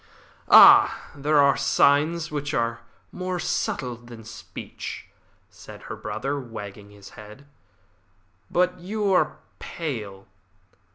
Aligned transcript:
"Ah, 0.49 1.11
there 1.13 1.37
are 1.37 1.55
signs 1.55 2.31
which 2.31 2.55
are 2.55 2.79
more 3.11 3.37
subtle 3.37 3.95
than 3.95 4.23
speech," 4.25 5.05
said 5.51 5.83
her 5.83 5.95
brother, 5.95 6.39
wagging 6.39 6.89
his 6.89 7.09
head. 7.09 7.45
"But 8.49 8.79
you 8.79 9.13
are 9.13 9.37
pale. 9.59 10.25